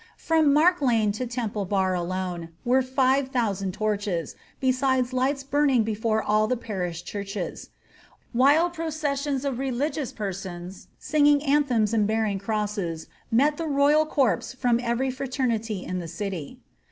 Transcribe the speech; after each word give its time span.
From 0.17 0.51
Mark 0.51 0.81
lane 0.81 1.11
to 1.11 1.27
Temple 1.27 1.65
bar 1.65 1.93
alone, 1.93 2.49
were 2.65 2.81
5000 2.81 3.71
torches, 3.71 4.35
besides 4.59 5.13
lights 5.13 5.43
burning 5.43 5.83
before 5.83 6.23
all 6.23 6.47
the 6.47 6.57
parish 6.57 7.03
churches; 7.03 7.69
while 8.33 8.71
processions 8.71 9.45
of 9.45 9.59
religious 9.59 10.11
persons 10.11 10.87
singing 10.97 11.43
anthems 11.43 11.93
and 11.93 12.07
bearing 12.07 12.39
crosses 12.39 13.05
met 13.29 13.57
the 13.57 13.67
royal 13.67 14.07
corpse 14.07 14.53
from 14.55 14.79
every 14.81 15.11
fraternity 15.11 15.85
in 15.85 15.99
the 15.99 16.07
city.'' 16.07 16.57